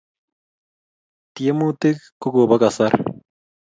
[1.33, 2.91] tyemutik ko Kobo kasar